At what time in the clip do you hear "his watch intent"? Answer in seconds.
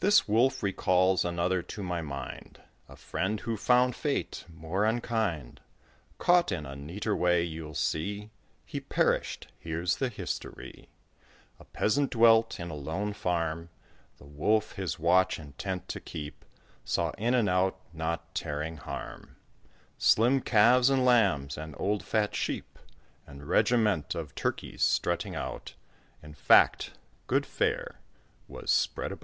14.72-15.88